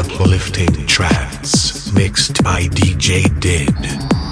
uplifting 0.00 0.86
trance 0.86 1.92
mixed 1.92 2.42
by 2.42 2.62
DJ 2.62 3.28
Did. 3.38 4.29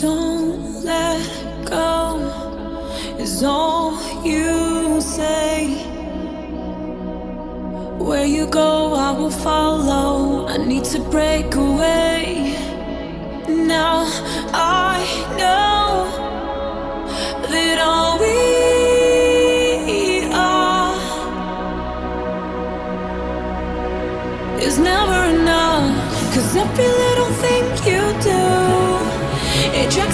Don't 0.00 0.84
let 0.84 1.24
go 1.64 2.18
is 3.18 3.42
all 3.42 3.96
you 4.22 5.00
say. 5.00 5.68
Where 7.98 8.26
you 8.26 8.46
go, 8.46 8.92
I 8.92 9.12
will 9.12 9.30
follow. 9.30 10.48
I 10.48 10.58
need 10.58 10.84
to 10.92 10.98
break 10.98 11.54
away. 11.54 12.54
Now 13.48 14.04
I 14.52 14.98
know 15.38 16.10
that 17.48 17.78
all 17.78 18.18
we 18.18 18.36
are 20.34 20.94
is 24.60 24.78
never 24.78 25.24
enough. 25.34 26.34
Cause 26.34 26.54
every 26.54 26.86
little 26.86 27.32
thing 27.42 27.64
you 27.90 28.02
do. 28.22 28.45